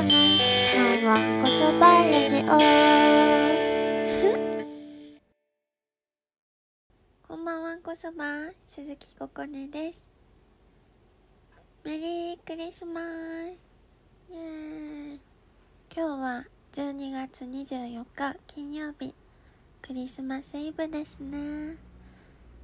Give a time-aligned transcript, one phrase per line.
[0.00, 2.40] こねのわんこそばラジオ
[7.28, 8.24] こんばんはこそば。
[8.64, 10.06] 鈴木ここねです。
[11.84, 13.04] メリークリスマス。
[14.32, 15.20] イエーイ。
[15.94, 19.14] 今日は12月24日金曜日。
[19.82, 21.76] クリスマスイブですね。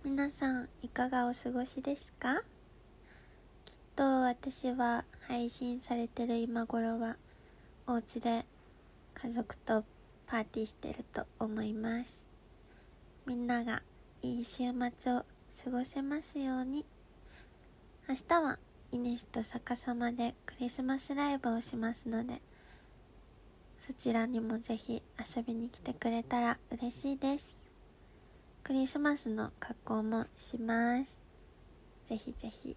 [0.02, 2.42] 皆さんいかがお過ごしですか？
[3.94, 7.16] と私は配信されてる今頃は
[7.88, 8.44] お家で
[9.14, 9.84] 家族と
[10.26, 12.24] パーティーしてると思います。
[13.26, 13.82] みんなが
[14.22, 14.64] いい週
[14.98, 15.24] 末を
[15.64, 16.84] 過ごせますように。
[18.08, 18.58] 明日は
[18.90, 22.40] イネスと逆さまでクリスマスライブをしますので
[23.80, 25.02] そちらにもぜひ
[25.36, 27.56] 遊びに来てくれたら嬉しいです。
[28.64, 31.20] クリスマスの格好もします。
[32.06, 32.76] ぜひぜひ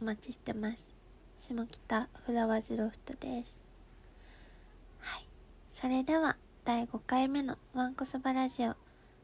[0.00, 0.94] お待ちしてます。
[1.38, 3.67] 下北フラワーズロフトです。
[5.80, 8.74] それでは第5回目のワンコそばラジオ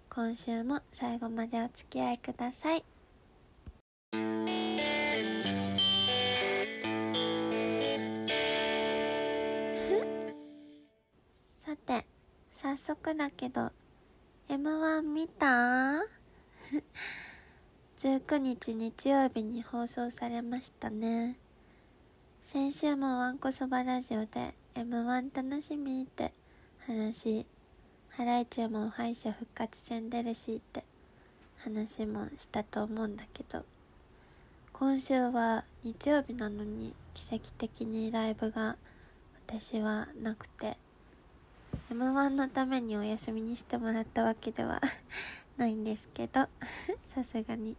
[0.08, 2.84] 今週も最後までお付き合いください
[11.58, 12.06] さて
[12.52, 13.72] 早速だけど
[14.48, 15.94] M1 見た
[17.98, 21.36] ?19 日日曜日に放送されましたね
[22.44, 26.32] 先週もわんこそばラジオで M1 楽しみって
[26.86, 27.46] 話。
[28.10, 30.84] ハライチも敗者復活戦出るしって。
[31.56, 33.64] 話もしたと思うんだけど。
[34.74, 38.76] 今週は日曜日なのに奇跡的にライブが
[39.46, 40.76] 私はなくて。
[41.90, 44.82] M1 のためにお休みにしてもらったわけでは
[45.56, 46.48] ないんですけど。
[47.06, 47.78] さすがに。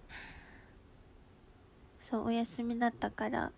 [1.99, 3.51] そうお休みだったから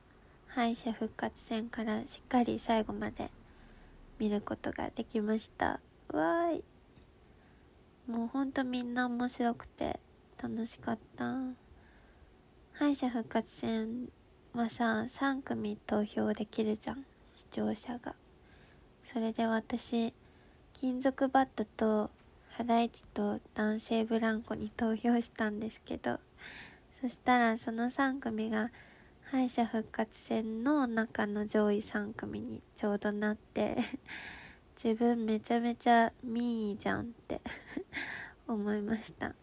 [0.47, 3.31] 敗者復活戦からしっかり最後まで
[4.19, 5.79] 見ることができました。
[6.09, 6.63] わーい。
[8.07, 9.99] もうほんとみんな面白くて
[10.41, 11.35] 楽しかった。
[12.73, 14.09] 敗者復活戦
[14.53, 17.05] はさ3組投票できるじゃん。
[17.35, 18.15] 視聴者が。
[19.03, 20.13] それで私
[20.73, 22.11] 金属バットと
[22.49, 26.19] ハライチと男性ブランコに投票したんですけど
[26.91, 28.69] そしたらその3組が
[29.29, 33.75] 敗者復活戦の中の上位3組にちょうどなって
[34.81, 37.41] 自分めちゃめちゃミーじゃんって
[38.47, 39.35] 思いました。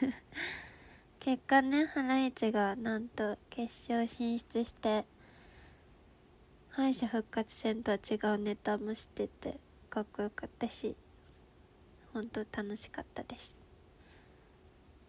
[1.20, 5.04] 結果ねハライチがなんと決勝進出して
[6.70, 9.60] 敗者復活戦とは違うネタもしてて
[9.90, 10.96] かっこよかったし
[12.14, 13.65] 本当楽しかったです。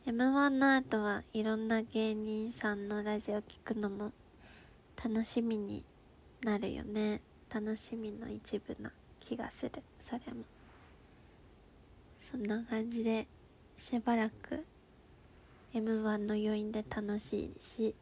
[0.08, 4.14] M1 の後はいろんな芸人さんのラジオ聞くのも
[5.04, 5.84] 楽しみに
[6.46, 7.20] なるよね。
[7.54, 9.84] 楽しみの一部な気がする。
[10.00, 10.46] それも。
[12.32, 13.28] そんな感じで
[13.78, 14.64] しばらく
[15.74, 17.94] M1 の余韻で楽しいし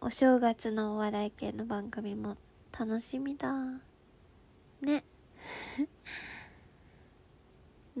[0.00, 2.38] お正月のお笑い系の番組も
[2.72, 3.52] 楽しみだ
[4.80, 5.04] ね。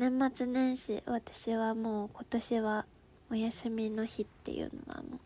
[0.00, 2.86] 年末年始私はもう今年は
[3.30, 5.20] お休みの日っていうのはもう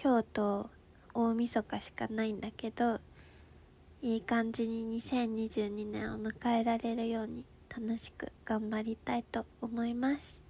[0.00, 0.70] 今日と
[1.14, 3.00] 大晦日しかないんだけど
[4.02, 10.40] いい感じに2022年を迎えられるように楽しく頑張りたいと思います。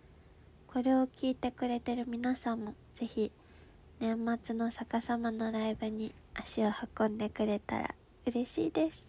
[0.66, 3.32] これを聞いてくれてる皆さんもぜひ
[3.98, 7.94] 年末の逆さまのライブに足を運んでくれたら
[8.26, 9.02] 嬉しいです。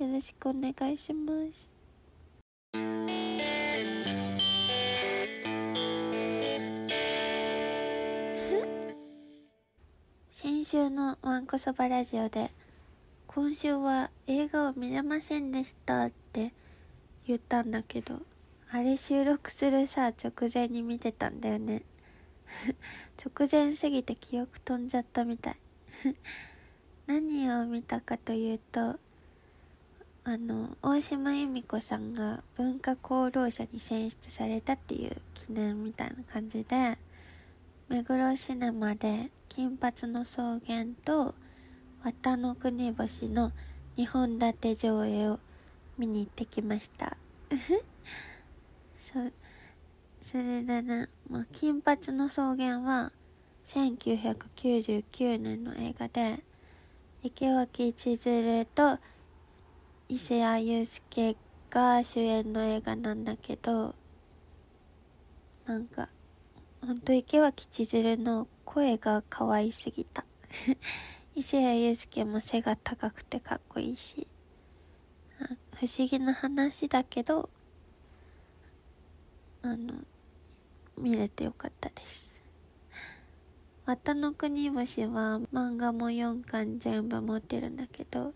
[0.00, 1.79] よろしくお願いします。
[10.30, 12.52] 先週のわんこそばラジオで
[13.26, 16.52] 今週は映画を見れませんでしたって
[17.26, 18.22] 言ったんだけど
[18.70, 21.82] あれ収録するさ直前に見てたんだよね。
[23.24, 25.56] 直前すぎて記憶飛んじゃったみたい。
[27.06, 28.98] 何を見たかというと
[30.22, 36.98] あの大島由美子さんが文化功労者に選出されたっていう記念みたいな感じで
[37.88, 41.34] 目黒シネマで「金髪の草原」と
[42.04, 43.52] 「綿の国星」の
[43.96, 45.40] 2本立て上映を
[45.96, 47.16] 見に行ってきました。
[49.00, 49.14] そ
[50.20, 53.10] それでね、まあ、金髪の草原は
[53.66, 56.44] 1999年の映画で
[57.22, 58.98] 池脇千鶴と
[60.10, 61.36] 伊勢谷友介
[61.70, 63.94] が主演の映画なんだけど
[65.66, 66.08] なんか
[66.80, 70.24] ほんと池脇千鶴の声が可愛すぎた。
[71.36, 74.26] 伊勢谷友介も背が高くてかっこいいし
[75.76, 77.48] 不思議な話だけど
[79.62, 79.94] あの
[80.98, 82.28] 見れてよかったです。
[83.86, 88.34] 綿の国星は漫画も4巻全部持ってるんだけど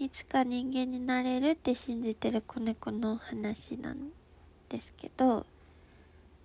[0.00, 4.10] いつか人間になれるって信じてる子猫の話なん
[4.68, 5.44] ですけど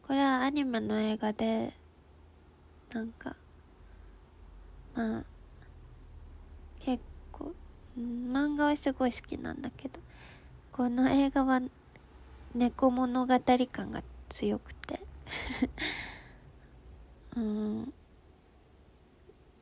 [0.08, 1.72] これはアニメの映画で
[2.92, 3.36] なんか
[4.96, 5.24] まあ
[6.80, 7.02] 結
[7.32, 7.54] 構、
[7.98, 10.00] 漫画はすごい好きなんだけど
[10.72, 11.62] この映画は
[12.56, 13.40] 猫物語
[13.72, 15.00] 感が強くて
[17.38, 17.94] うん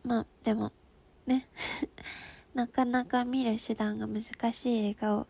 [0.06, 0.72] まあでも
[1.28, 1.46] ね。
[2.54, 5.28] なかなか見る手段が難しい映画を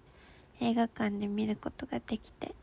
[0.59, 2.53] 映画館で見ることができて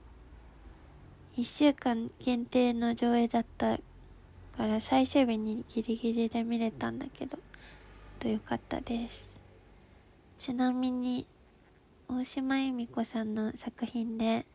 [1.37, 3.79] 1週間限定の上映だった
[4.57, 7.39] から最終日にギリギリで見れたんだけど
[8.19, 9.39] とよかったです。
[10.39, 11.27] ちなみに
[12.09, 14.47] 大島由美子さんの作品で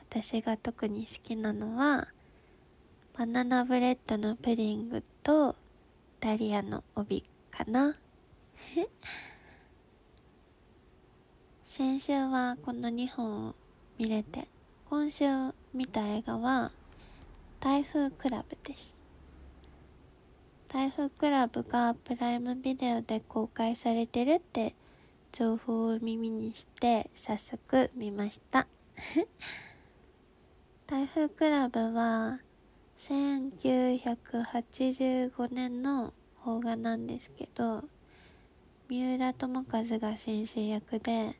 [0.00, 2.08] 私が特に好きなのは
[3.18, 5.56] バナナブレッドのプディングと
[6.20, 7.96] ダリアの帯かな。
[11.66, 13.54] 先週はこの2本を
[13.98, 14.48] 見れて
[14.88, 15.24] 今週
[15.74, 16.72] 見た映画は
[17.60, 18.98] 台風クラブです。
[20.68, 24.74] 台風クラブがプライムビデオで公開されてるって
[25.32, 28.66] 情報を耳にして早速見ました。
[30.86, 32.40] 台風クラブは
[32.98, 36.12] 1985年の
[36.42, 37.84] 邦画なんですけど
[38.90, 41.34] 三浦友和が先生役であ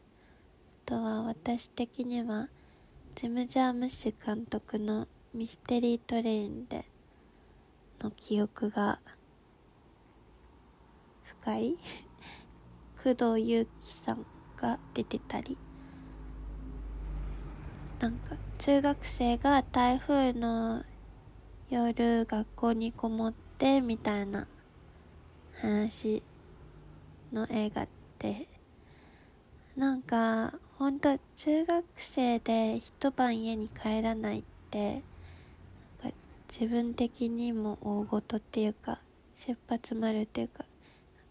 [0.84, 2.50] とは私的には
[3.14, 6.84] ジム・ジャームッシュ監督のミステリートレインで
[8.00, 9.00] の記憶が
[11.22, 11.78] 深い
[13.02, 14.26] 工藤祐樹さん
[14.58, 15.56] が出てたり
[17.98, 20.84] なんか中学生が台風の
[21.70, 24.46] 夜学校にこもってみたいな
[25.54, 26.22] 話
[27.32, 27.88] の映画っ
[28.18, 28.48] て
[29.76, 35.02] なんかほんと中学生で一晩家に帰らないって
[36.48, 39.00] 自分的にも大ごとっていうか
[39.36, 40.64] 切羽詰まるっていうか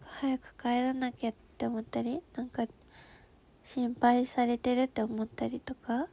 [0.04, 2.64] 早く帰らなきゃって思ったりなんか
[3.64, 6.06] 心配されてるって思ったりとか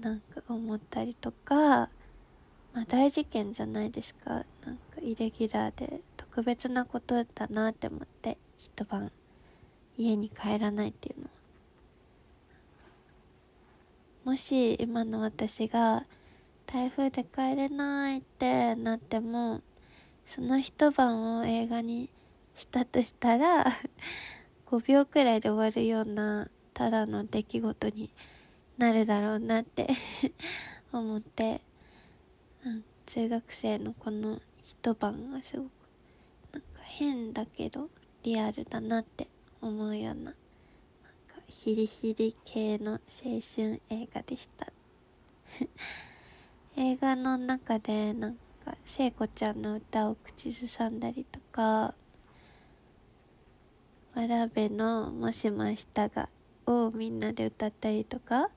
[0.00, 1.88] なんか思ったりとか
[2.74, 4.44] まあ大事件じゃないですか。
[4.64, 8.36] なんかイレギュラーで特別なことだなって思って。
[8.58, 9.10] 一晩
[9.96, 11.28] 家に帰らないっていうの。
[14.24, 16.04] もし今の私が
[16.66, 19.62] 台風で帰れないってなっても
[20.26, 22.10] その一晩を映画に
[22.54, 23.64] したとしたら
[24.66, 28.10] 5秒くらいで終わるようなただの出来事に
[28.76, 29.88] なるだろうなって
[30.92, 31.62] 思って、
[32.66, 35.70] うん、中学生のこの一晩がすごく
[36.52, 37.88] なんか変だけど
[38.28, 39.26] リアルだなって
[39.62, 40.34] 思うようななんか
[41.46, 42.98] ヒリヒリ系の青
[43.40, 44.70] 春映画でした。
[46.76, 51.94] 映画の中でなんか聖子ちゃんの歌を口ずさんだりとか
[54.14, 56.28] わらべの「もしも明日が」
[56.66, 58.50] をみんなで歌ったりとかあ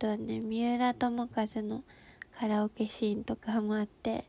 [0.00, 1.84] とはね三浦友和の
[2.36, 4.24] カラオケシーンとかもあって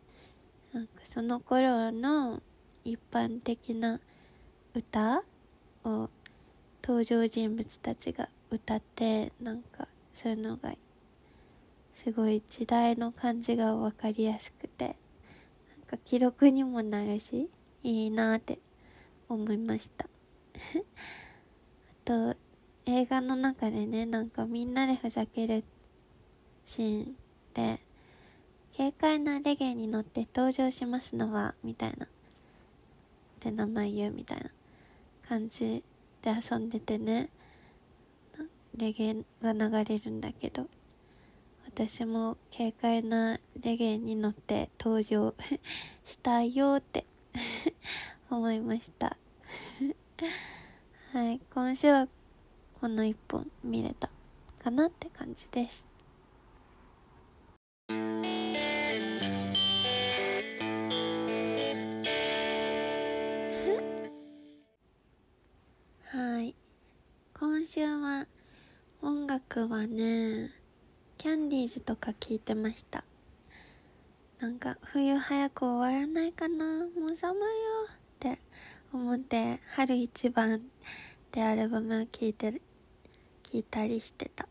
[0.74, 2.44] なんかその頃の
[2.84, 4.00] 一般的な
[4.74, 5.24] 歌
[5.84, 6.10] を
[6.84, 10.74] 登場人物たちが歌ってなんかそういうのが
[11.96, 14.96] すごい時代の感じが分かりやすくてなん
[15.88, 17.50] か記録にもなるし
[17.84, 18.60] いいなって
[19.28, 20.06] 思いました。
[20.06, 20.10] あ
[22.06, 22.36] と
[22.86, 25.64] 映画の中でねなんかみんなでふざける
[26.66, 27.16] シーン
[27.54, 27.80] で
[28.76, 32.08] 軽快なレゲエに乗って登場しますのはみたいな。
[33.40, 34.50] って名前言うみたいな
[35.30, 35.82] 感じ
[36.22, 37.30] で遊んでてね
[38.76, 40.68] レゲエが流れるんだけど
[41.66, 45.34] 私も軽快なレゲエに乗って登場
[46.06, 47.06] したいよって
[48.30, 49.16] 思いました
[51.14, 52.08] はい今週は
[52.82, 53.06] この？
[53.06, 54.10] 一本見れた
[54.62, 55.89] かなって感じです
[69.52, 70.52] 音楽はね
[71.18, 73.04] キャンディーズとか聞いてました。
[74.40, 76.66] なんか冬早く終わらないかな？
[76.66, 77.46] もう寒いよ
[77.90, 78.40] って
[78.94, 80.60] 思って春一番っ
[81.32, 82.60] てアルバム聴いて聴
[83.54, 84.48] いたりしてた。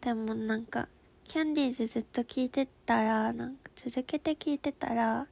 [0.00, 0.88] でもなんか
[1.24, 5.26] キャンディーズずっと聴いてたらなんか続けて聴いてたらなん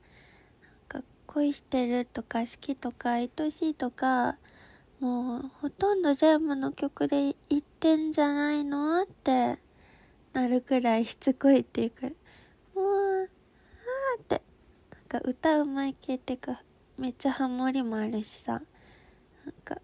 [0.89, 4.37] か恋してるとか好きとか愛しいとか
[5.05, 9.59] もうほとんど全部の曲で言ってんじゃないのって
[10.33, 12.07] なるくらいしつこいっていうか
[12.75, 14.41] もうあーって
[14.91, 16.63] なんか歌うまい系っていうか
[16.97, 18.63] めっちゃハモリもあるしさ。
[19.45, 19.77] なんか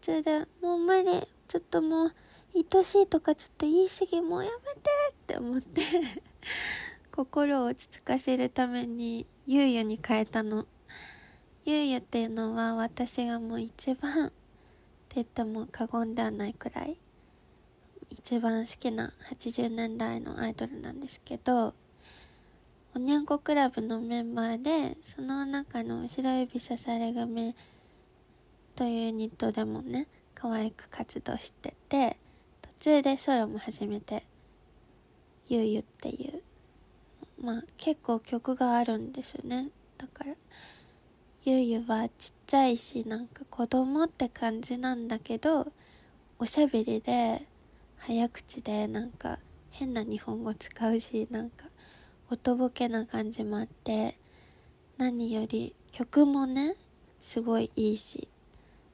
[0.00, 1.04] 途中でもう無理
[1.46, 2.12] ちょっともう
[2.52, 4.80] 愛しいとかちょっと言い過ぎもうやめて
[5.12, 5.82] って思って
[7.14, 10.66] 心を落ち着かせるためにゆうゆに変えたの。
[11.64, 14.30] ゆうゆっていうのは私がもう一番っ
[15.08, 16.96] て言っても過言ではないくらい
[18.10, 21.72] 一番好きな80年代のアイドルなんですけど
[22.96, 27.54] おにゃんこクラブのメンバーでその中の後ろ指さされ組
[28.74, 32.16] というユニットでもね可愛く活動してて
[32.76, 34.24] 途中でソロも始めて
[35.48, 36.42] ゆうゆっていう
[37.40, 39.68] まあ結構曲があるんですよね。
[39.96, 40.34] だから
[41.44, 45.72] ゆうゆはちっちゃいしなんか子供って感じなんだけど
[46.38, 47.48] おしゃべりで
[47.98, 49.40] 早口でなんか
[49.72, 51.66] 変な日本語使うしなんか
[52.30, 54.16] おとぼけな感じもあって
[54.98, 56.76] 何より曲もね
[57.18, 58.28] すごいいいし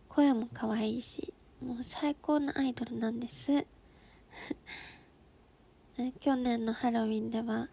[0.09, 3.67] 声も可愛いしもう最高のアイドルなんです。
[6.21, 7.69] 去年のハロウィンでは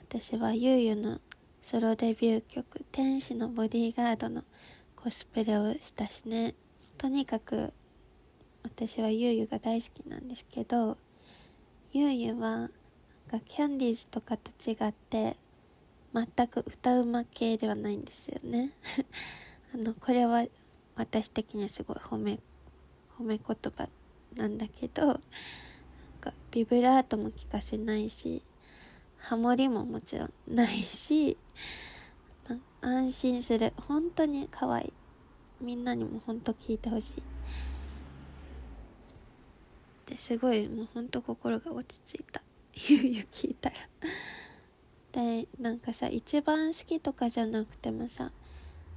[0.00, 1.20] 私はゆうゆの
[1.64, 4.44] ソロデビュー曲「天使のボディーガード」の
[4.94, 6.54] コスプレをしたしね。
[6.98, 7.72] とにかく
[8.62, 10.98] 私はゆうゆが大好きなんですけど
[11.90, 12.70] ゆうゆはなん
[13.30, 15.38] かキャンディーズとかと違って
[16.12, 18.72] 全く歌うま系ではないんですよね。
[19.72, 20.44] あのこれは
[20.96, 22.40] 私的にはすごい褒め
[23.18, 23.88] 褒め言葉
[24.34, 25.20] なんだけどなん
[26.20, 28.42] かビブラートも聞かせないし
[29.16, 31.38] ハモリももちろんないし
[32.80, 33.72] 安心する。
[33.88, 34.92] 本当に可愛い。
[35.60, 37.22] みんなにも本当聞いてほしい。
[40.10, 42.42] ですごいもう本当心が落ち着いた。
[42.88, 43.76] ゆうゆ聞いたら。
[45.12, 48.32] でなんかさ一番好きとかじゃなくてもさ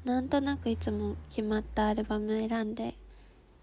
[0.04, 2.96] なんとなくいつも決まったアルバム選んで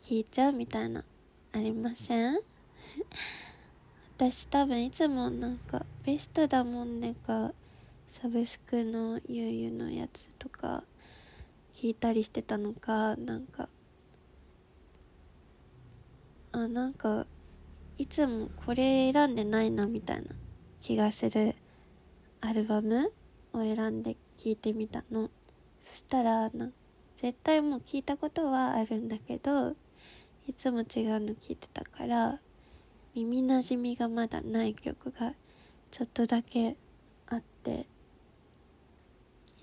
[0.00, 1.04] 聴いちゃうみたいな
[1.52, 2.38] ありません？
[4.16, 7.52] 私多分いつもなんかベストだもんねか
[8.22, 10.84] サブスクのゆうゆうのやつとか
[11.74, 13.68] 聞いたりしてたのかなんか
[16.52, 17.26] あなんか
[17.98, 20.28] いつもこれ選んでないなみたいな
[20.80, 21.56] 気がする
[22.40, 23.12] アルバム
[23.52, 25.28] を選んで聞いてみたの。
[25.82, 26.70] そしたらな
[27.16, 29.70] 絶対もう聞いたことはあるんだけど
[30.46, 30.84] いつも違う
[31.20, 32.38] の聞いてたから
[33.14, 35.34] 耳なじみがまだない曲が
[35.90, 36.76] ちょっとだけ
[37.26, 37.86] あって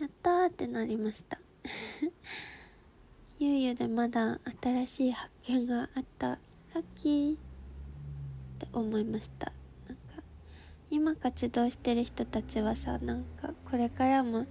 [0.01, 1.37] やったーってなりました。
[3.37, 6.29] ゆうゆでまだ新しい発見があった。
[6.29, 6.39] ラ
[6.81, 7.33] ッキー。
[7.35, 7.37] っ
[8.57, 9.51] て思いました。
[9.87, 10.23] なんか
[10.89, 14.47] 今活動してる人たちはさなんかこれからも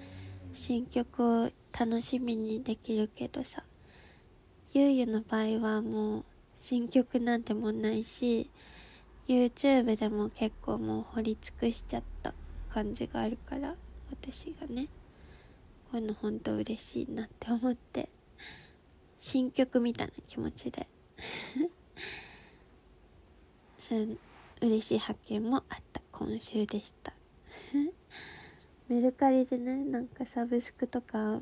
[0.53, 3.65] 新曲を楽しみにできるけどさ
[4.73, 6.25] ゆうゆの場合はもう
[6.57, 8.49] 新曲なんてもないし
[9.27, 12.35] YouTube でも結構もう掘り尽くしちゃった
[12.69, 13.75] 感じがあるから
[14.13, 14.87] 私がね。
[15.91, 18.09] こういうのほんと嬉しいなって思って
[19.19, 20.87] 新曲みたいな気持ちで。
[23.79, 24.19] そういう
[24.63, 27.13] 嬉しい発見もあった今週でした。
[28.89, 31.41] メルカリでねなんかサブスクとか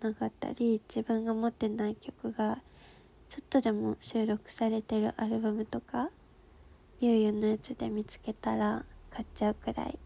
[0.00, 2.62] なかったり自分が持ってない曲が
[3.28, 6.10] ちょっとでも収録されてるアルバムとか
[7.00, 9.98] ゆうゆうのやつで見つけたら買っちゃうくらい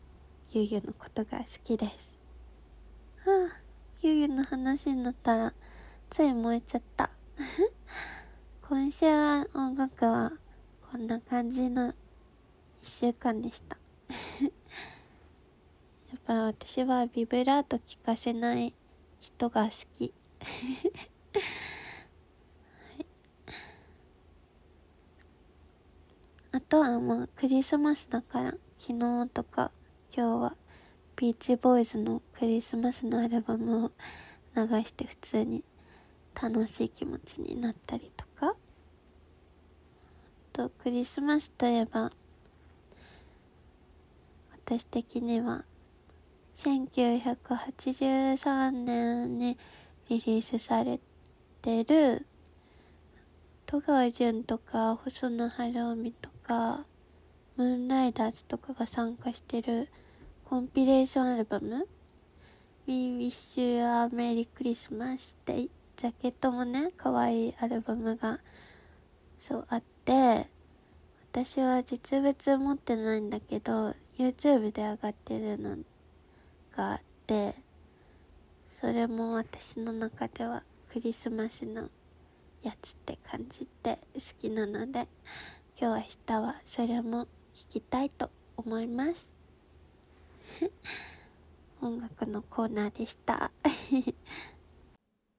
[0.50, 2.18] ゆうゆうのことが好きです。
[3.24, 3.61] はあ。
[4.04, 5.54] ゆゆの話になったら
[6.10, 7.08] つい燃えちゃった。
[8.68, 10.32] 今週は音楽は
[10.90, 11.94] こんな感じの1
[12.82, 13.78] 週間でした。
[14.42, 14.48] や
[16.16, 18.74] っぱ私はビブラート聞かせない
[19.20, 20.12] 人が好き。
[26.50, 29.70] あとはまあクリスマスだから昨日とか
[30.12, 30.56] 今日は
[31.22, 33.92] ビーチボーイズのクリスマスのアルバムを
[34.56, 35.62] 流して普通に
[36.34, 38.56] 楽しい気持ちになったりとか。
[40.52, 42.10] とクリスマスといえば
[44.66, 45.64] 私的には
[46.56, 49.56] 1983年に
[50.08, 50.98] リリースされ
[51.60, 52.26] てる
[53.66, 56.84] 戸川潤とか細野晴臣とか
[57.56, 59.88] ムーンライダーズとかが参加してる
[60.52, 61.88] コンピレーションアルバム
[62.86, 68.38] ？We Wish You a Merry Christmas ってジャケットもね可愛いアルバムが
[69.40, 70.46] そうあって
[71.32, 75.78] 私は実物持ってないんだけど YouTube で上がってるの
[76.76, 77.54] があって
[78.70, 81.88] それも私の中ではクリスマスの
[82.62, 85.08] やつって感じて好きなので
[85.80, 88.28] 今日明日はそれも聞きたいと
[88.58, 89.31] 思います。
[91.80, 93.50] 音楽のコーナーでした。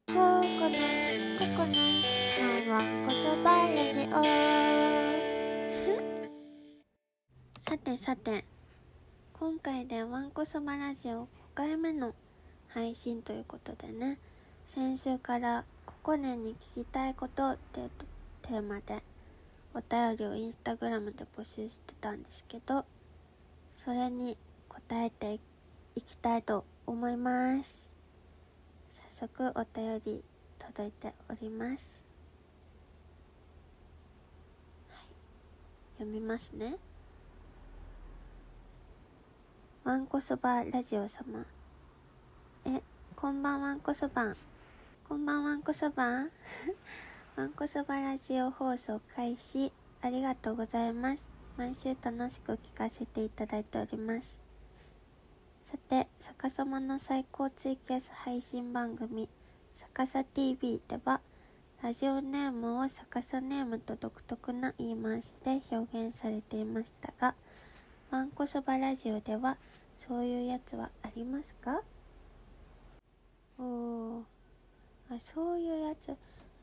[0.07, 1.73] ここのここの
[2.71, 4.11] ワンコそばラジオ
[7.61, 8.45] さてさて
[9.33, 12.13] 今回でワンコそばラジオ5回目の
[12.67, 14.19] 配信ということでね
[14.65, 17.89] 先週から「ここねに聞きたいこと」って
[18.41, 19.03] テーマで
[19.73, 22.85] お便りをインスタグラムで募集してたんですけど
[23.77, 24.37] それに
[24.73, 25.39] 答えて
[25.95, 27.91] いきたいと思います。
[29.11, 30.23] 早速お便り
[30.57, 32.03] 届いております、
[34.89, 34.99] はい、
[35.99, 36.77] 読みますね。
[39.83, 41.45] わんこそばラジオ様。
[42.65, 42.81] え
[43.15, 44.35] こんばんわんこそば
[45.07, 49.71] こんばんわんこそばわん こそばラジオ放送開始。
[50.01, 51.29] ありがとうございます。
[51.57, 54.42] 毎週楽しく聞かせていただいております。
[55.73, 59.27] さて逆さまの最高ツイキャス配信番組
[59.73, 61.19] 逆さ TV では
[61.81, 67.33] ラジオネームを逆さネームと独特な言い回しで表現されていましたが
[68.11, 69.57] わんこそばラジオでは
[69.97, 71.81] そういうやつはありますか？
[73.57, 74.21] おー。
[75.09, 76.09] あそういうやつ。
[76.09, 76.15] う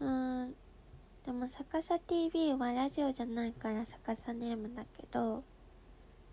[0.07, 0.55] ーん。
[1.27, 5.43] でも逆さ TV はラジオじゃないから逆さネームだけど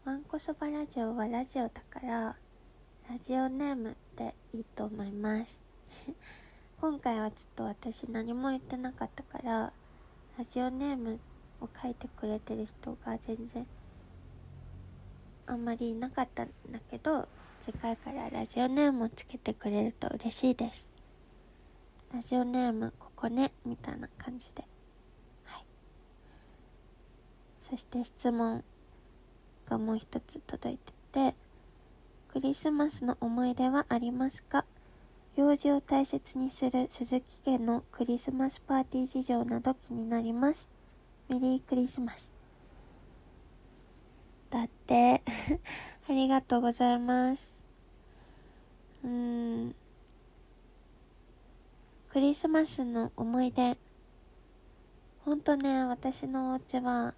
[0.05, 2.35] わんこそばラジオはラジオだから
[3.09, 5.61] ラジオネームでいいと思います。
[6.81, 9.71] 今回はちょっと私何も言ってなかったから
[10.37, 11.17] ラジオネーム
[11.61, 13.65] を書いてくれてる人が全然
[15.45, 17.29] あんまりいなかったんだけど
[17.61, 20.85] 次回からラジオネームをつけてくれると嬉しいです。
[22.13, 24.67] ラジオネームここねみたいな感じで。
[25.45, 25.65] はい。
[27.63, 28.65] そして質問
[29.65, 30.91] がもう一つ届いて
[31.31, 31.46] て
[32.37, 34.63] クリスマスの思い出はありますか？
[35.35, 40.67] 行事を大切にする鈴木家のクリスマスパーティー事情など気になります。
[41.29, 42.29] メリークリスマス。
[44.51, 45.23] だって
[46.07, 47.57] ありがとうございます。
[49.03, 49.75] うーん。
[52.11, 53.75] クリスマスの思い出。
[55.25, 57.15] ほんとね私のお家は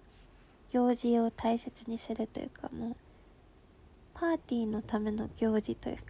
[0.70, 2.96] 行事を大切にするというかもう
[4.14, 6.02] パーティーのための行事というか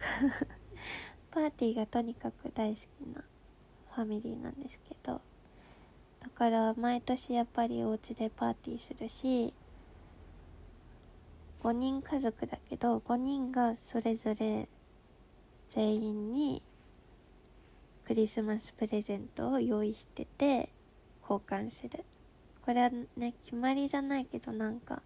[1.31, 3.23] パーティーがとにかく大好きな
[3.91, 5.21] ファミリーなんですけど
[6.19, 9.53] だから毎年やっぱりお家でパーティーするし
[11.63, 14.67] 5人家族だけど5人がそれぞれ
[15.69, 16.63] 全員に
[18.05, 20.69] クリスマスプレゼントを用意してて
[21.21, 22.03] 交換する。
[22.65, 25.01] これはね決まりじゃないけどなんか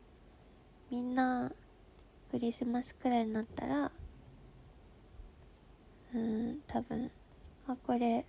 [0.90, 1.52] みんな
[2.36, 3.90] クリスマスくらいになったら
[6.14, 7.10] うん多分
[7.66, 8.26] あこれ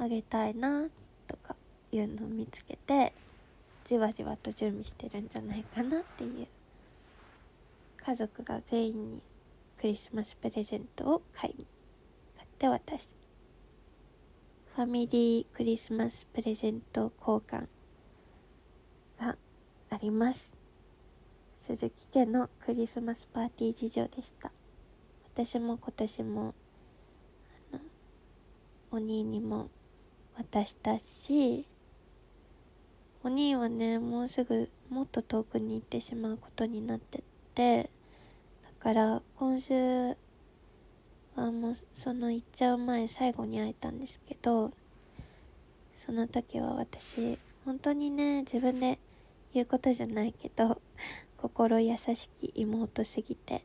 [0.00, 0.88] あげたいな
[1.28, 1.54] とか
[1.92, 3.12] いうのを見つけて
[3.84, 6.48] じわじわと準備してるんじゃないかなっていう
[8.04, 9.22] 家族が全員に
[9.80, 11.66] クリスマスプレゼントを買い
[12.36, 13.14] 買って渡す。
[14.74, 17.68] ファミリークリスマスプレゼント交換
[19.20, 19.36] が
[19.90, 20.57] あります。
[21.60, 24.50] 鈴木家のクリスマスパーティー事情でした。
[25.34, 26.54] 私も今年も
[28.90, 29.68] お兄にも
[30.36, 31.66] 渡したし
[33.22, 37.22] お兄はねもうすぐもっと遠くに行ってしまうことになって
[37.54, 37.88] てだ
[38.80, 39.74] から今週
[41.36, 44.72] はもうその行っちゃう前最後に会えたんですけど
[45.94, 48.98] その時は私本当にね自分で
[49.52, 50.80] 言うことじゃないけど
[51.40, 53.64] 心優しき妹すぎて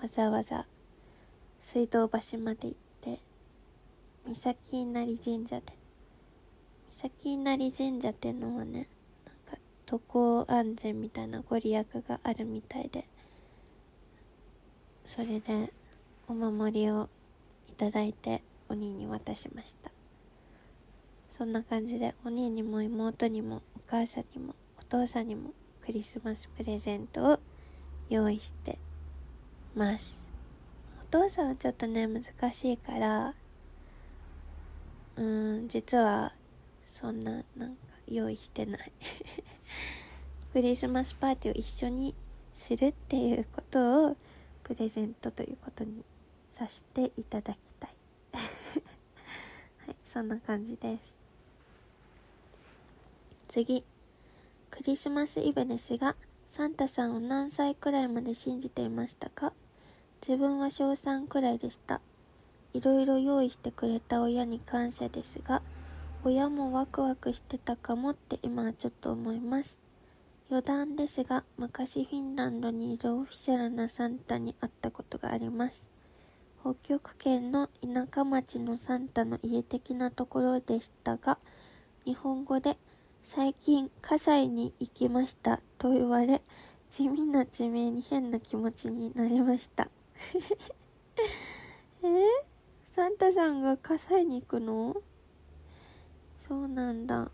[0.00, 0.66] わざわざ
[1.60, 3.20] 水道橋まで行って
[4.26, 5.66] 三崎稲荷神社で。
[6.90, 8.88] 三崎稲荷神社っていうのはね
[9.26, 13.04] なんか渡航安全みたいなご利益があるみたいで
[15.04, 15.72] それで
[16.26, 17.08] お守りを
[17.68, 19.90] いただいて鬼に渡しました。
[21.36, 25.52] そんな感じでお兄にも妹にもお母さんにもお父さんにも
[25.90, 27.40] クリスマスプレゼントを
[28.08, 28.78] 用意して
[29.74, 30.22] ます。
[31.02, 32.22] お父さんはちょっとね難
[32.52, 33.34] しいから
[35.16, 36.32] うーん実は
[36.86, 37.76] そんななんか
[38.06, 38.92] 用意してない。
[40.54, 42.14] クリスマスパーティーを一緒に
[42.54, 44.16] するっていうことを
[44.62, 46.04] プレゼントということに
[46.52, 47.90] させていただきたい。
[49.86, 51.16] はいそんな感じです。
[53.48, 53.82] 次。
[54.70, 56.16] クリスマスイブですが
[56.48, 59.52] サンタさんを何歳くらいまで信じていましたか？
[60.26, 62.00] 自分は小3くらいでした。
[62.72, 65.60] いろいろ用意してくれた親に感謝ですが
[66.24, 69.78] 親もワクワクしてたかもって今はちょっと思います。
[70.50, 75.88] 余談ですが昔フィンランドにいるオフィシャルなサンタに会ったことがあります。
[76.62, 81.38] 北極圏の田舎町のサンタの家的なところでしたが
[82.04, 82.76] 日本語で
[83.32, 85.60] 最近葛西に行きました。
[85.78, 86.42] と言われ
[86.90, 89.88] 地味な地名に変な気持ちになりました。
[92.02, 92.24] えー、
[92.82, 94.96] サンタさんが葛西に行くの？
[96.40, 97.30] そうなんだ。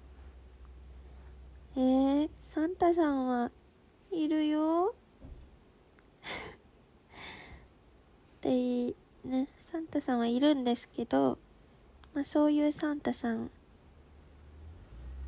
[1.77, 3.51] えー、サンタさんは
[4.11, 4.95] いるよ？
[8.37, 11.39] ってねサンタさんはいるんですけど、
[12.13, 13.51] まあ、そういうサンタさん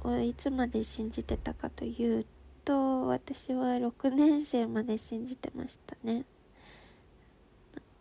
[0.02, 2.26] をいつまで信じてたかという
[2.64, 6.24] と私は6年生まで信じてましたね。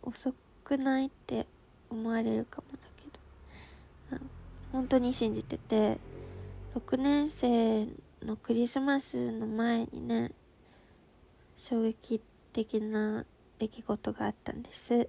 [0.02, 0.34] 遅
[0.64, 1.46] くないって
[1.90, 2.78] 思われるかもだ
[4.10, 4.20] けど。
[4.72, 5.98] 本当に信じてて
[6.74, 7.86] 6年生
[8.22, 10.32] のクリスマスの前にね
[11.56, 12.20] 衝撃
[12.52, 13.24] 的な
[13.58, 15.08] 出来事があったんです。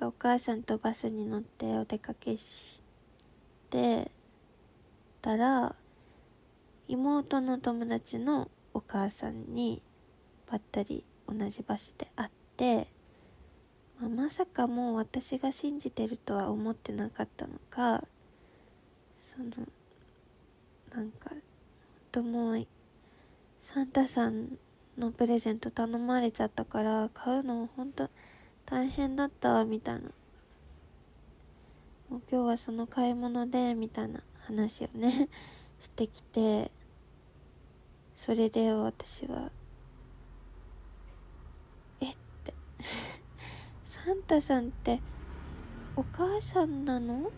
[0.00, 2.82] お母さんとバスに乗ってお出かけし
[3.70, 4.10] て
[5.26, 5.74] たら
[6.86, 9.82] 妹の友達のお母さんに
[10.48, 12.86] ばったり同じバスで会って、
[14.00, 18.04] まあ、まさかもう私が信じてるとは思ってなかったのか
[19.20, 19.46] その
[20.94, 21.32] なんか
[22.12, 22.64] ともう
[23.62, 24.56] サンタさん
[24.96, 28.10] のプレゼント頼まれちゃったから買うのほんと
[28.64, 30.02] 大変だったみたいな。
[32.08, 34.20] もう今日はその買い物でみたいな。
[34.46, 35.28] 話をね
[35.80, 36.70] してきて
[38.14, 39.50] それで私は
[42.00, 42.54] えって
[43.84, 45.00] サンタさんって
[45.96, 47.28] お母さんなの？
[47.28, 47.30] っ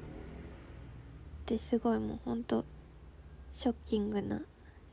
[1.46, 2.64] てすごいもうほんと
[3.54, 4.42] ショッキングな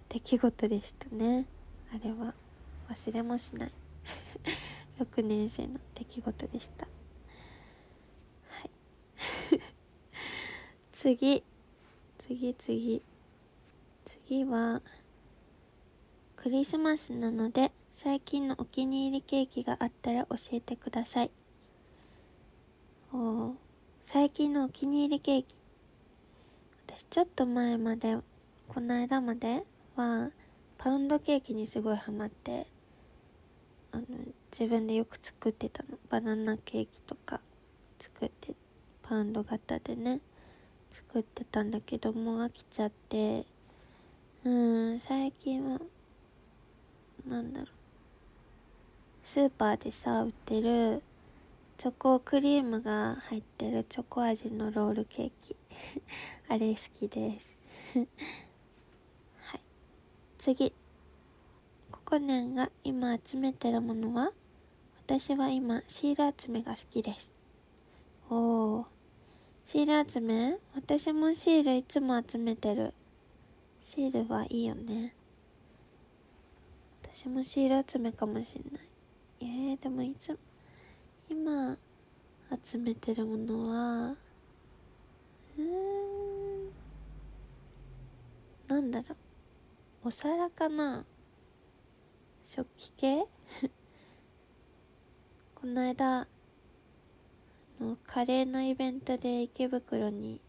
[0.08, 1.46] 出来事でしたね。
[1.94, 2.34] あれは。
[2.90, 3.72] 忘れもしない。
[5.00, 6.86] 6年生の出来事でした。
[6.86, 8.70] はい。
[10.92, 11.44] 次。
[12.28, 13.04] 次次。
[14.04, 14.82] 次は
[16.36, 21.32] クリスマスなので最近のお気に入りケーキがあったら教えてください。
[23.14, 23.54] お
[24.06, 25.56] 最近のお気に入りケーキ。
[26.88, 28.18] 私ちょっと前まで
[28.70, 29.64] この間まで
[29.96, 30.32] は
[30.80, 32.66] パウンドケーキにすごいハマって
[33.92, 34.04] あの
[34.52, 36.00] 自分でよく作ってたの。
[36.10, 37.40] バナナケーキとか
[38.00, 38.56] 作って
[39.04, 40.22] パウンド型でね。
[40.96, 43.46] 作ってたんだけどもう飽きちゃって。
[44.46, 45.82] うん最近は
[47.28, 47.68] なんだろう。
[49.22, 51.04] スーパーでさ売ってる
[51.78, 55.58] チョコクリームが入ってるチョコ味のロールケーキ。
[56.48, 57.60] あれ好きです。
[60.40, 60.72] 次。
[61.92, 64.32] ココネンが今集めてるものは？
[65.06, 67.34] 私は今シール集めが好きです。
[68.30, 68.36] お
[68.76, 68.95] お
[69.68, 70.60] シール集め？
[70.76, 72.94] 私もシールいつも集めてる。
[73.82, 75.16] シールはいいよね。
[77.02, 78.88] 私もシール集めかもしんない。
[79.42, 80.38] えー、でもいつ
[81.30, 81.76] 今
[82.64, 84.16] 集めてるものは
[85.58, 86.70] うーん。
[88.68, 89.16] なんだろ
[90.04, 90.10] う。
[90.10, 91.04] お皿かな。
[92.48, 93.26] 食器系？
[95.56, 96.28] この間
[97.80, 100.40] のカレーのイベントで池袋に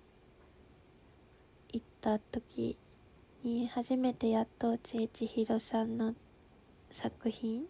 [1.73, 2.77] 行った時
[3.43, 6.15] に初めてやっと千千尋さんの
[6.91, 7.65] 作品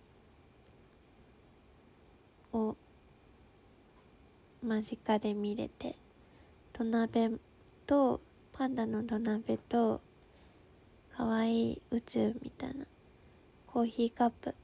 [2.53, 2.77] を
[4.63, 5.97] 間近で見れて
[6.73, 7.31] 土鍋
[7.87, 8.21] と
[8.53, 10.01] パンダの土鍋と
[11.17, 12.85] かわいい宇宙みたいな
[13.67, 14.55] コーヒーカップ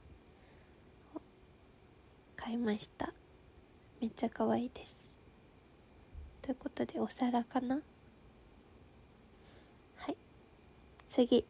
[2.35, 3.13] 買いました。
[4.03, 4.97] めっちゃかわいです。
[6.41, 7.79] ということでお皿かな？
[9.95, 10.17] はい。
[11.07, 11.45] 次。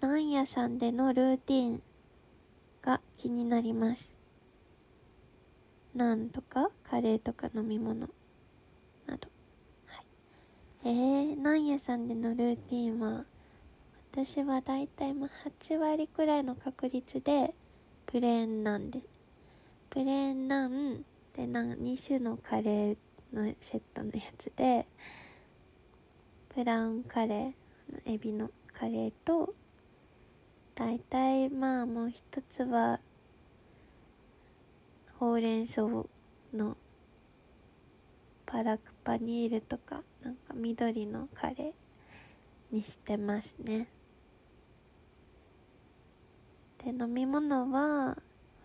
[0.00, 1.82] 何屋さんでのルーティン
[2.80, 4.16] が気になります。
[5.94, 6.70] なんとか？
[6.82, 8.08] カレーとか飲み物。
[9.06, 9.28] など。
[9.84, 10.06] はい。
[10.86, 13.26] えー、何屋さんでのルーティンは
[14.12, 17.52] 私はだいたい8割くらいの確率で
[18.06, 19.06] プレーンなんです。
[19.90, 21.04] プレーンナン
[21.38, 22.96] でなん2種のカレー
[23.32, 24.88] のセットのやつで
[26.52, 29.54] ブラウンカレーエビのカレーと
[30.74, 32.20] 大体まあもう一
[32.50, 32.98] つは
[35.20, 36.76] ほうれん草の
[38.44, 43.86] パラクパニールとかなんか緑のカレーにしてますね。
[46.84, 48.18] で飲み物は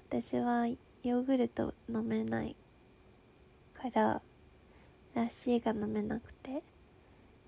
[0.10, 2.56] 私はヨーグルト飲めない
[3.84, 4.22] から
[5.14, 6.64] ラッシーが飲めなくて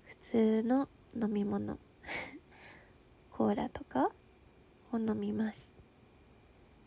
[0.04, 1.78] 普通の飲み物。
[3.32, 4.10] コーラとか
[4.92, 5.70] を飲みます。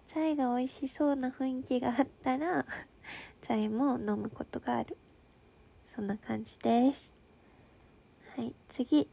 [0.05, 2.65] チャイが美味しそうな雰囲気があったら
[3.41, 4.97] チャイも飲むことがある。
[5.87, 7.11] そんな感じです。
[8.35, 9.09] はい次。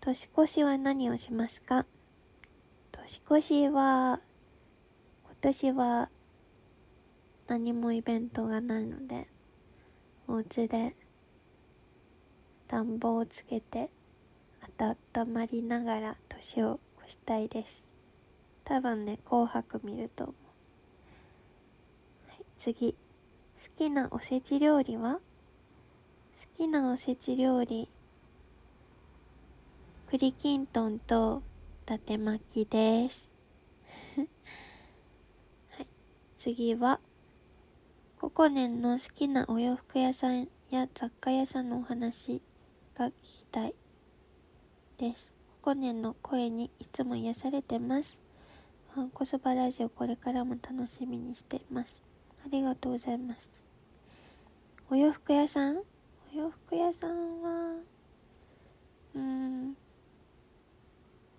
[0.00, 1.84] 年越しは何をしますか？
[2.92, 4.20] 年越しは
[5.24, 6.10] 今年は
[7.48, 9.26] 何もイベントがないので
[10.26, 10.94] お家で
[12.68, 13.90] 暖房をつけて
[14.78, 17.90] 温まりながら年を越したいです。
[18.64, 20.32] 多分ね紅白見ると思
[22.26, 22.92] う、はい、次。
[22.92, 22.98] 好
[23.76, 25.14] きなおせち料理は？
[25.14, 25.20] 好
[26.54, 27.88] きなおせち料理。
[30.10, 31.42] 栗きんとんと
[31.84, 33.30] 伊達巻きです。
[35.70, 35.86] はい
[36.36, 37.00] 次は
[38.20, 42.42] ココネンの好きなお洋服屋さんや雑貨屋さんのお話
[42.96, 43.74] が聞きたい
[44.98, 45.30] です。
[45.62, 48.18] ココネンの声にいつも癒されてます。
[48.92, 52.02] ファンコそばラジオこれからも楽しみにしてます。
[52.44, 53.48] ありがとうございます。
[54.90, 55.76] お洋服屋さん？
[55.76, 55.82] お
[56.36, 57.76] 洋服屋さんは、
[59.14, 59.76] うーん、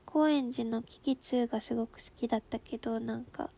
[0.06, 3.50] 高円寺のキキ2がすごく好きだったけど、なんか、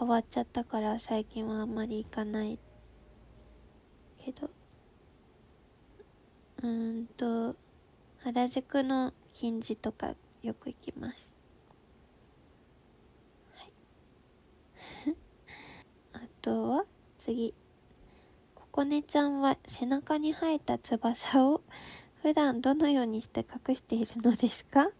[0.00, 2.58] 変わっちゃったから最近はあんまり行かない
[4.24, 4.48] けど、
[6.62, 7.54] うーんと、
[8.20, 11.34] 原宿の金地とかよく行きます。
[13.56, 13.72] はい。
[16.14, 16.86] あとは
[17.18, 17.54] 次。
[18.54, 21.60] ここねちゃんは背中に生えた翼を
[22.22, 24.90] 普段どのようにして隠しているのですか？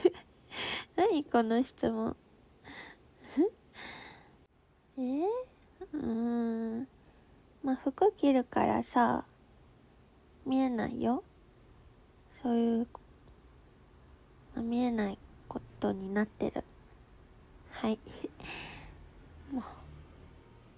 [0.96, 2.16] 何この質問
[4.98, 5.00] え、
[5.94, 6.88] うーん。
[7.62, 9.24] まあ、服着るからさ、
[10.44, 11.24] 見えないよ。
[12.42, 12.86] そういう、
[14.54, 16.64] まあ、見えないことになってる。
[17.70, 17.98] はい。
[19.52, 19.62] もう、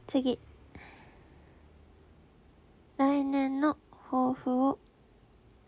[0.06, 0.38] 次。
[2.96, 4.78] 来年の抱負を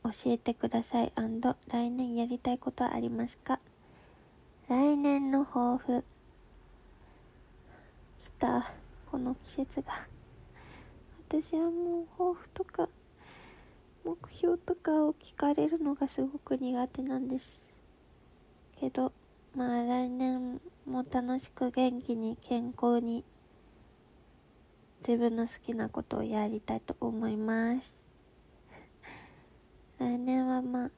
[0.05, 1.13] 教えてください。
[1.17, 3.59] 来年やりたいことはありますか？
[4.69, 6.05] 来年の抱負。
[8.37, 8.71] 来た。
[9.11, 10.07] この季節が。
[11.31, 12.89] 私はもう抱負とか
[14.05, 17.73] 目標とかを聞かれるのがすごく苦手なんです
[18.79, 19.13] けど
[19.57, 23.25] まあ来年も楽しく元気に健康に
[25.01, 27.97] 自分の好きなことをやりたいと思います
[29.99, 30.91] 来年はまあ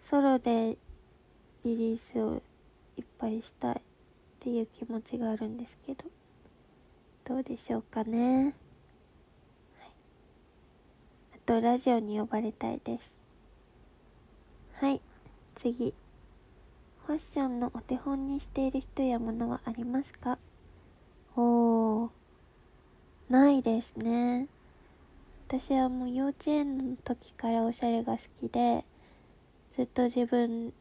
[0.00, 0.78] ソロで
[1.64, 2.40] リリースを
[2.96, 3.80] いっぱいしたいっ
[4.38, 6.04] ていう気持ちがあるんですけど
[7.28, 8.54] どうでしょうかね。
[11.44, 13.14] とラジオに呼ばれたいです。
[14.74, 15.00] はい。
[15.54, 15.94] 次。
[17.06, 20.38] ファッションのお手本にしている人やものはありますか？
[21.36, 22.10] おー。
[23.28, 24.48] ないですね。
[25.48, 28.84] 私はもう幼稚園の時からおしゃれが好きで
[29.70, 30.72] ずっと自分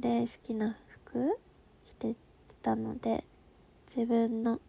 [0.00, 1.38] で好きな服
[1.86, 2.16] 着てき
[2.62, 3.24] たので
[3.86, 4.60] 自分の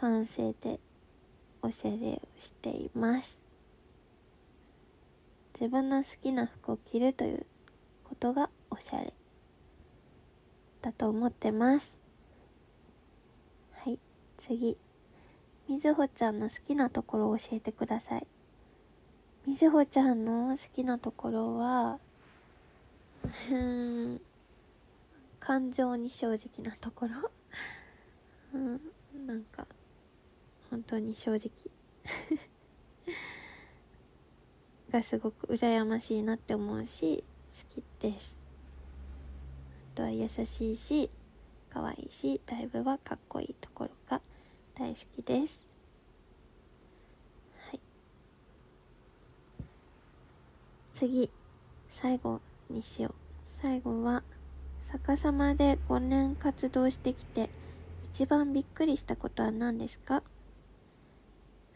[0.00, 0.80] 感性で
[1.60, 3.38] おしゃれをしています。
[5.52, 7.44] 自分の好きな服を着るという
[8.04, 9.12] ことがおしゃれ
[10.80, 11.98] だと思ってます。
[13.72, 13.98] はい
[14.38, 14.78] 次
[15.68, 18.26] みずほちゃんの好きなところを教えてください。
[19.46, 21.98] みずほちゃんの好きなところは
[23.52, 24.20] うん
[25.38, 27.30] 感情に正直なところ。
[28.54, 28.80] うん
[29.26, 29.66] なんか
[30.70, 31.50] 本当に正直。
[34.90, 38.40] がすごく羨ましいなって思うし好きです。
[39.94, 41.10] あとは優しいし
[41.70, 44.20] 可愛いしライブはかっこいいところが
[44.74, 45.64] 大好きです。
[47.68, 47.80] はい。
[50.94, 51.30] 次
[51.88, 53.14] 最後にしよう。
[53.62, 54.22] 最後は
[54.90, 57.50] 逆さまで5年活動してきて
[58.12, 60.22] 一番びっくりしたことは何ですか？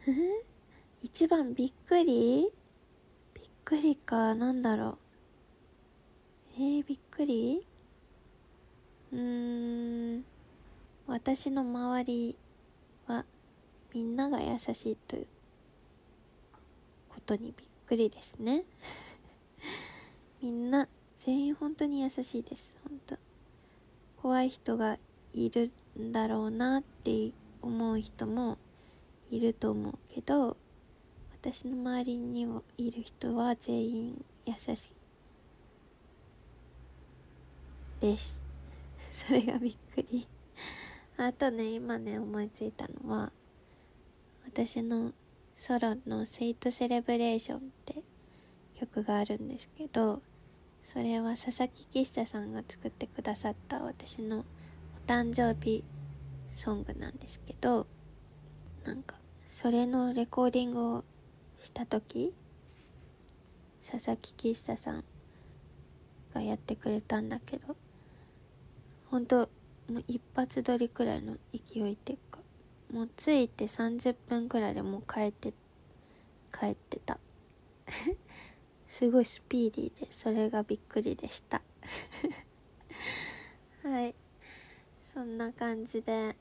[1.03, 2.51] 一番びっくり？
[3.35, 4.99] びっくりかなんだろう。
[6.57, 7.67] えー、びっくり？
[9.13, 10.25] うーん
[11.07, 12.37] 私の周り
[13.07, 13.25] は
[13.93, 15.27] みんなが優しいという
[17.09, 18.65] ことにびっくりですね。
[20.43, 23.17] みんな全員本当に優しいです本当。
[24.21, 24.99] 怖い人が
[25.33, 28.59] いるんだろうなって思う人も
[29.31, 30.57] いると思うけど
[31.41, 34.95] 私の周りにいる人は全員優しい
[38.01, 38.37] です。
[39.13, 40.27] それがびっくり。
[41.17, 43.33] あとね今ね思いついたのは
[44.47, 45.13] 私の
[45.57, 48.03] ソロの「スイートセレブレーション」って
[48.75, 50.23] 曲があるんですけど
[50.83, 54.45] それは佐々木喫茶さんが作ってくださった私のお
[55.07, 55.85] 誕生日
[56.55, 57.87] ソングなんですけど
[58.85, 59.17] なんか
[59.53, 61.05] それのレコーディングを
[61.61, 62.35] した時
[63.89, 65.05] 佐々木喫茶さん
[66.35, 67.77] がやってくれたんだけど
[69.11, 69.37] 本当
[69.91, 72.41] もう一発撮りくらいの勢いっていうか
[72.93, 75.53] もう着いて30分くらいでもう帰って
[76.53, 77.19] 帰ってた。
[78.89, 81.61] すごいスピーディーでそれがびっくりでした。
[83.83, 84.15] はい。
[85.13, 86.37] そんな感じで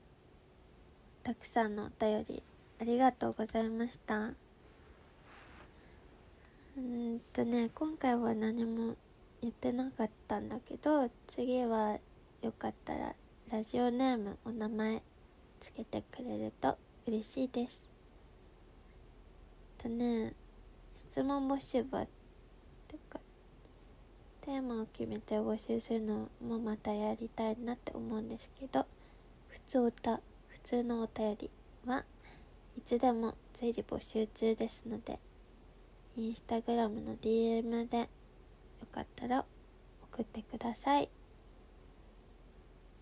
[1.24, 2.44] たくさんのお便り
[2.82, 4.34] ありがとうございました。
[6.76, 8.96] うんとね今回は何も
[9.42, 11.98] 言ってなかったんだけど次は
[12.42, 13.14] よかったら
[13.50, 15.02] ラジオネームお名前
[15.62, 17.88] つけてくれると嬉しいです。
[19.78, 20.34] とね
[21.10, 22.06] 質問募集は
[22.90, 23.22] てか
[24.42, 28.86] テーマを決めて募集するのもまたやりたいなって思うんですけど
[29.48, 30.20] 普通歌。
[30.64, 31.52] 通のお便り
[31.86, 32.04] は
[32.78, 35.20] いつでも随時募集中ですので
[36.16, 38.08] インスタグラムの DM でよ
[38.92, 39.46] かったら
[40.12, 41.10] 送ってください。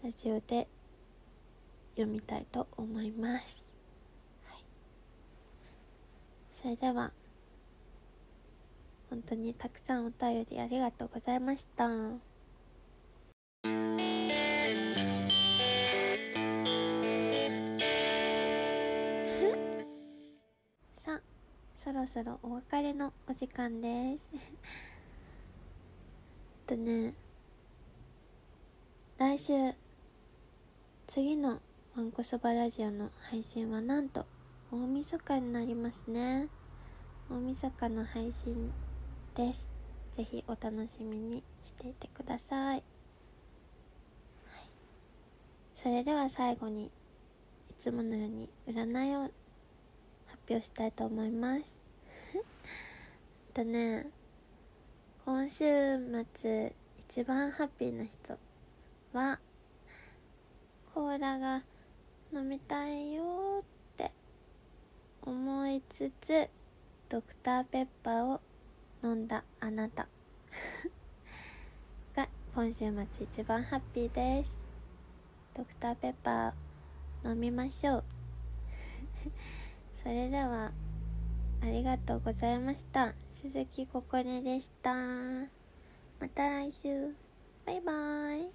[0.04, 0.68] ラジオで
[1.96, 3.64] 読みたいと思います、
[4.48, 4.64] はい、
[6.60, 7.12] それでは
[9.12, 11.88] 本当にたくさんお便りありがとうございました。
[21.84, 24.30] そろそろお別れのお時間です。
[26.68, 27.16] とね
[29.18, 29.74] 来週
[31.08, 31.60] 次の
[31.96, 34.28] わんこそばラジオの配信はなんと
[34.72, 36.50] 大晦日になりますね。
[37.32, 38.72] 大晦日の配信
[39.34, 39.68] です。
[40.14, 42.84] ぜひお楽しみにしていてください、はい、
[45.74, 46.92] それでは最後に
[47.72, 49.32] いつものように占いを
[50.52, 51.80] 表したいと思います。
[53.54, 54.08] とね
[55.26, 55.64] 今週
[56.34, 58.38] 末一番ハッピーな人
[59.14, 59.40] は
[60.94, 61.64] コーラが
[62.34, 64.12] 飲みたいよって
[65.22, 66.50] 思いつつ
[67.08, 68.42] ドクターペッパーを
[69.04, 70.08] 飲んだあなた。
[72.16, 74.60] が今週末一番ハッピーです。
[75.54, 78.04] ドクターペッパー飲みましょう。
[80.02, 80.72] それでは
[81.62, 83.14] ありがとうございました。
[83.30, 84.96] 鈴木ここねでした。
[84.96, 87.14] また来週。
[87.68, 87.92] バイバ
[88.36, 88.50] イ。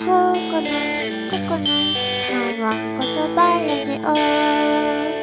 [0.00, 2.56] ここねここね。
[2.58, 3.92] のわこそばラジ
[5.18, 5.21] オ